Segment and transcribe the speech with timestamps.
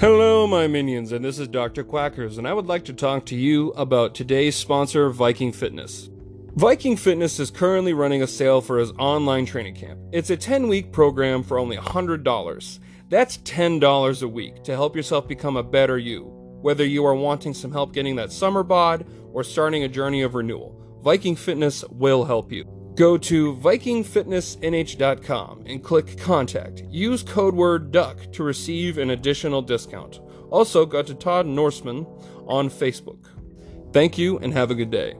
[0.00, 1.82] Hello, my minions, and this is Dr.
[1.82, 6.08] Quackers, and I would like to talk to you about today's sponsor, Viking Fitness.
[6.54, 9.98] Viking Fitness is currently running a sale for his online training camp.
[10.12, 12.78] It's a 10 week program for only $100.
[13.08, 16.26] That's $10 a week to help yourself become a better you,
[16.62, 20.36] whether you are wanting some help getting that summer bod or starting a journey of
[20.36, 21.00] renewal.
[21.02, 22.77] Viking Fitness will help you.
[22.98, 26.82] Go to VikingFitnessNH.com and click Contact.
[26.90, 30.18] Use code word DUCK to receive an additional discount.
[30.50, 32.04] Also, go to Todd Norseman
[32.48, 33.28] on Facebook.
[33.92, 35.14] Thank you and have a good day.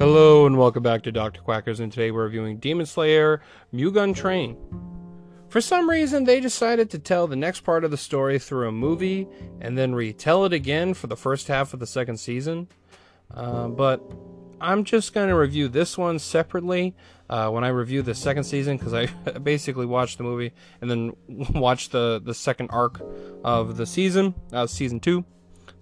[0.00, 1.42] Hello and welcome back to Dr.
[1.42, 3.40] Quackers, and today we're reviewing Demon Slayer
[3.72, 4.56] Mugen Train.
[5.54, 8.72] For some reason, they decided to tell the next part of the story through a
[8.72, 9.28] movie
[9.60, 12.66] and then retell it again for the first half of the second season.
[13.32, 14.02] Uh, but
[14.60, 16.96] I'm just going to review this one separately
[17.30, 19.06] uh, when I review the second season because I
[19.44, 21.12] basically watched the movie and then
[21.54, 23.00] watched the, the second arc
[23.44, 25.24] of the season, uh, season two.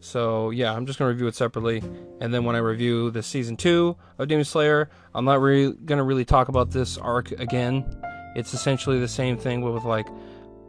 [0.01, 1.83] So yeah, I'm just gonna review it separately,
[2.20, 6.05] and then when I review the season two of Demon Slayer, I'm not really gonna
[6.05, 7.86] really talk about this arc again
[8.34, 10.08] it's essentially the same thing with like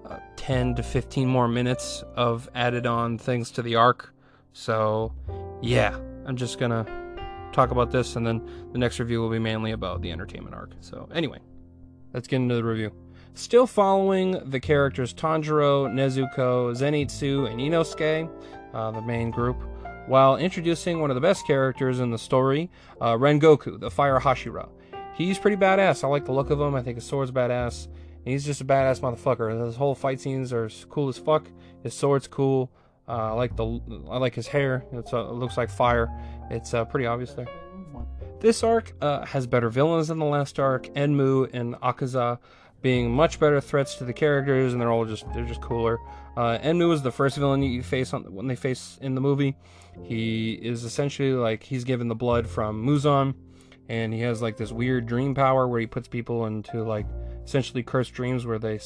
[0.06, 4.14] uh, 10 to 15 more minutes of added on things to the arc.
[4.54, 5.14] So,
[5.62, 6.86] yeah, I'm just gonna
[7.52, 10.72] talk about this, and then the next review will be mainly about the entertainment arc.
[10.82, 11.40] So, anyway,
[12.14, 12.92] let's get into the review.
[13.36, 18.30] Still following the characters Tanjiro, Nezuko, Zenitsu, and Inosuke,
[18.74, 19.58] uh, the main group,
[20.08, 22.70] while introducing one of the best characters in the story,
[23.02, 24.70] uh, Rengoku, the Fire Hashira
[25.14, 26.04] he's pretty badass.
[26.04, 26.76] I like the look of him.
[26.76, 27.88] I think his sword's badass.
[28.26, 29.66] he's just a badass motherfucker.
[29.66, 31.48] His whole fight scenes are cool as fuck.
[31.84, 32.72] His sword's cool.
[33.08, 34.86] Uh, I like the I like his hair.
[34.94, 36.10] Uh, it looks like fire.
[36.50, 37.48] It's uh, pretty obvious there.
[38.40, 40.88] This arc uh, has better villains than the last arc.
[40.96, 42.40] Enmu and Akaza
[42.82, 46.00] being much better threats to the characters, and they're all just they're just cooler.
[46.36, 49.56] Uh, Enmu is the first villain you face on when they face in the movie.
[50.04, 53.36] He is essentially like he's given the blood from Muzan
[53.90, 57.06] and he has like this weird dream power where he puts people into like
[57.44, 58.80] essentially cursed dreams where they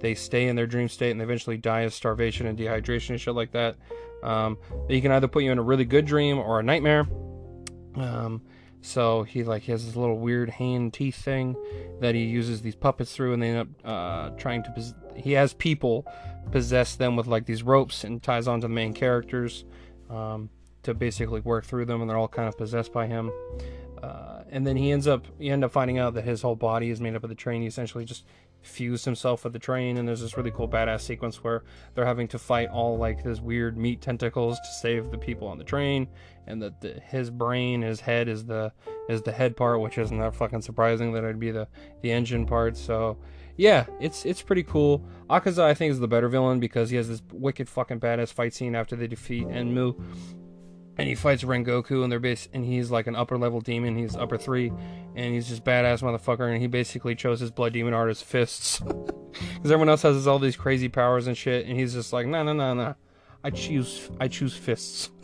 [0.00, 3.20] they stay in their dream state and they eventually die of starvation and dehydration and
[3.20, 3.76] shit like that.
[4.22, 7.06] Um, he can either put you in a really good dream or a nightmare.
[7.96, 8.42] Um,
[8.80, 11.56] so he like he has this little weird hand teeth thing
[12.00, 14.70] that he uses these puppets through, and they end up uh, trying to.
[14.72, 16.06] Pos- he has people
[16.50, 19.64] possess them with like these ropes and ties onto the main characters
[20.10, 20.50] um,
[20.82, 23.32] to basically work through them, and they're all kind of possessed by him.
[24.04, 26.90] Uh, and then he ends up you end up finding out that his whole body
[26.90, 27.62] is made up of the train.
[27.62, 28.24] He essentially just
[28.60, 32.28] fused himself with the train, and there's this really cool badass sequence where they're having
[32.28, 36.06] to fight all like this weird meat tentacles to save the people on the train,
[36.46, 38.72] and that the, his brain, his head is the
[39.08, 41.66] is the head part, which isn't that fucking surprising that it'd be the
[42.02, 42.76] the engine part.
[42.76, 43.16] So
[43.56, 45.02] yeah, it's it's pretty cool.
[45.30, 48.52] Akaza I think is the better villain because he has this wicked fucking badass fight
[48.52, 49.98] scene after they defeat Enmu
[50.96, 53.96] and he fights Rengoku, and they're base, and he's like an upper level demon.
[53.96, 54.72] He's upper three,
[55.14, 56.50] and he's just badass motherfucker.
[56.50, 60.38] And he basically chose his blood demon art as fists, because everyone else has all
[60.38, 62.94] these crazy powers and shit, and he's just like, no, no, no, no,
[63.42, 65.10] I choose, I choose fists.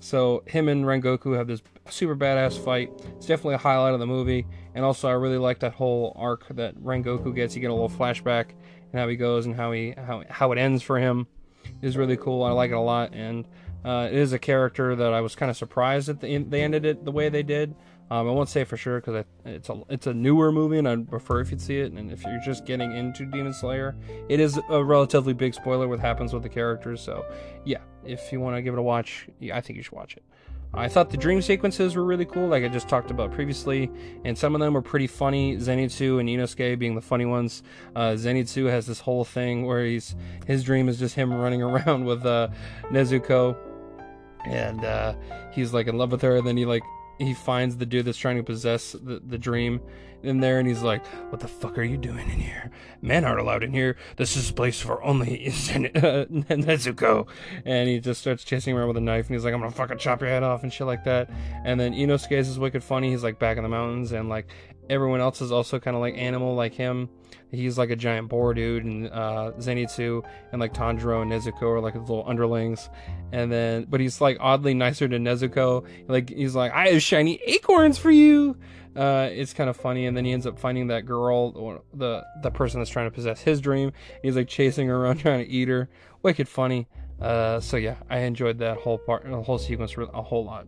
[0.00, 2.90] So him and Rengoku have this super badass fight.
[3.16, 4.44] It's definitely a highlight of the movie,
[4.74, 7.54] and also I really like that whole arc that Rengoku gets.
[7.54, 8.50] You get a little flashback
[8.90, 11.26] and how he goes and how he how how it ends for him
[11.82, 12.42] is really cool.
[12.42, 13.46] I like it a lot, and
[13.84, 16.84] uh, it is a character that I was kind of surprised that the, they ended
[16.84, 17.74] it the way they did.
[18.10, 21.08] Um, I won't say for sure because it's a it's a newer movie, and I'd
[21.08, 21.92] prefer if you'd see it.
[21.92, 23.94] And if you're just getting into Demon Slayer,
[24.28, 27.00] it is a relatively big spoiler what happens with the characters.
[27.00, 27.24] So,
[27.64, 30.16] yeah, if you want to give it a watch, yeah, I think you should watch
[30.16, 30.24] it.
[30.72, 33.90] I thought the dream sequences were really cool, like I just talked about previously,
[34.24, 35.56] and some of them were pretty funny.
[35.56, 37.64] Zenitsu and Inosuke being the funny ones.
[37.96, 40.14] Uh, Zenitsu has this whole thing where he's
[40.46, 42.48] his dream is just him running around with uh,
[42.90, 43.56] Nezuko
[44.46, 45.14] and uh,
[45.52, 46.36] he's like in love with her.
[46.36, 46.82] And then he like
[47.18, 49.80] he finds the dude that's trying to possess the, the dream
[50.22, 52.70] in there, and he's like, "What the fuck are you doing in here?
[53.00, 53.96] Men aren't allowed in here.
[54.16, 57.26] This is a place for only uh, Nezuko."
[57.64, 59.98] And he just starts chasing around with a knife, and he's like, "I'm gonna fucking
[59.98, 61.30] chop your head off" and shit like that.
[61.64, 63.10] And then Inosuke is wicked funny.
[63.10, 64.48] He's like back in the mountains, and like
[64.88, 67.08] everyone else is also kind of like animal like him.
[67.50, 71.80] He's like a giant boar dude, and uh, Zenitsu and like Tanjiro and Nezuko are
[71.80, 72.88] like his little underlings.
[73.32, 75.86] And then, but he's like oddly nicer to Nezuko.
[76.08, 78.56] Like he's like, I have shiny acorns for you.
[78.96, 82.50] Uh, it's kind of funny, and then he ends up finding that girl, the the
[82.50, 83.92] person that's trying to possess his dream.
[84.22, 85.88] He's like chasing her around, trying to eat her.
[86.22, 86.88] Wicked funny.
[87.20, 90.66] Uh, so yeah, I enjoyed that whole part, the whole sequence a whole lot.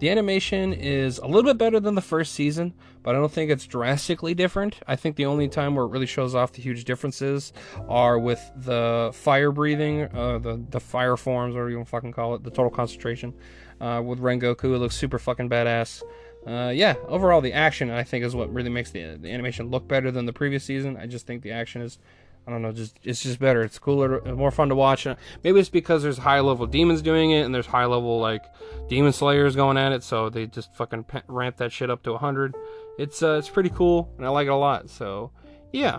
[0.00, 3.52] The animation is a little bit better than the first season, but I don't think
[3.52, 4.80] it's drastically different.
[4.88, 7.52] I think the only time where it really shows off the huge differences
[7.88, 12.12] are with the fire breathing, uh, the the fire forms, or you want to fucking
[12.12, 13.32] call it, the total concentration.
[13.80, 16.02] Uh, with Rengoku, it looks super fucking badass.
[16.44, 19.86] Uh, yeah, overall the action I think is what really makes the the animation look
[19.86, 20.96] better than the previous season.
[20.96, 21.98] I just think the action is
[22.46, 23.62] I don't know, just it's just better.
[23.62, 25.06] It's cooler, more fun to watch.
[25.44, 28.44] Maybe it's because there's high level demons doing it, and there's high level like
[28.88, 32.54] demon slayers going at it, so they just fucking ramp that shit up to 100.
[32.98, 34.90] It's uh, it's pretty cool, and I like it a lot.
[34.90, 35.30] So
[35.72, 35.98] yeah.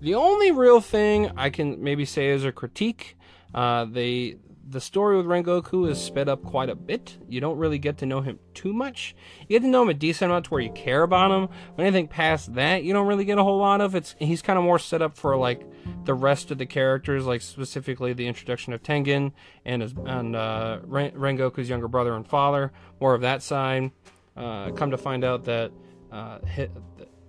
[0.00, 3.18] The only real thing I can maybe say is a critique.
[3.54, 4.36] Uh, they
[4.70, 7.18] the story with Rengoku is sped up quite a bit.
[7.28, 9.16] You don't really get to know him too much.
[9.48, 11.48] You get to know him a decent amount to where you care about him.
[11.76, 13.94] But anything past that, you don't really get a whole lot of.
[13.94, 15.66] It's he's kind of more set up for like
[16.04, 19.32] the rest of the characters, like specifically the introduction of Tengen
[19.64, 22.72] and his and uh, Rengoku's younger brother and father.
[23.00, 23.90] More of that side.
[24.36, 25.72] Uh, come to find out that
[26.12, 26.38] uh,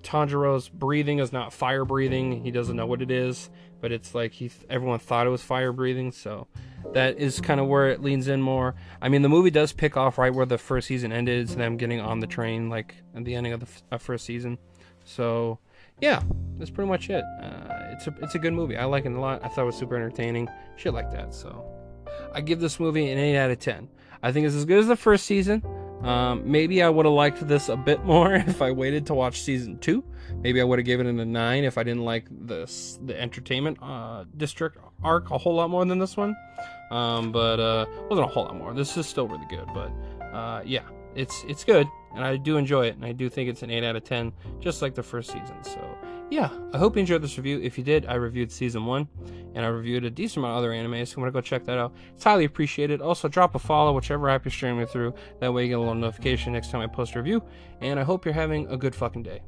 [0.01, 2.43] Tanjiro's breathing is not fire breathing.
[2.43, 3.49] He doesn't know what it is,
[3.79, 6.11] but it's like he everyone thought it was fire breathing.
[6.11, 6.47] So
[6.93, 8.75] that is kind of where it leans in more.
[9.01, 11.47] I mean, the movie does pick off right where the first season ended.
[11.49, 14.57] Them getting on the train, like at the ending of the f- uh, first season.
[15.03, 15.59] So,
[15.99, 16.21] yeah,
[16.57, 17.23] that's pretty much it.
[17.41, 18.77] Uh, it's a it's a good movie.
[18.77, 19.43] I like it a lot.
[19.43, 20.47] I thought it was super entertaining.
[20.75, 21.33] Shit like that.
[21.33, 21.65] So,
[22.33, 23.89] I give this movie an eight out of ten.
[24.23, 25.63] I think it's as good as the first season.
[26.03, 29.41] Um, maybe I would have liked this a bit more if I waited to watch
[29.41, 30.03] season two.
[30.41, 33.77] Maybe I would have given it a nine if I didn't like this the entertainment
[33.81, 36.35] uh, district arc a whole lot more than this one.
[36.89, 38.73] Um, but uh, wasn't a whole lot more.
[38.73, 39.91] This is still really good, but
[40.33, 40.83] uh, yeah,
[41.15, 43.83] it's it's good, and I do enjoy it, and I do think it's an eight
[43.83, 45.63] out of ten, just like the first season.
[45.63, 45.79] So
[46.31, 47.59] yeah, I hope you enjoyed this review.
[47.61, 49.09] If you did, I reviewed season one,
[49.53, 51.65] and I reviewed a decent amount of other anime, so you want to go check
[51.65, 51.93] that out.
[52.15, 53.01] It's highly appreciated.
[53.01, 55.13] Also, drop a follow, whichever app you're streaming through.
[55.41, 57.43] That way, you get a little notification next time I post a review.
[57.81, 59.41] And I hope you're having a good fucking day.